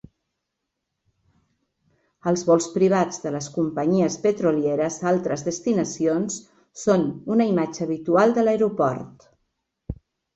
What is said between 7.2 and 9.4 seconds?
una imatge habitual de l'aeroport.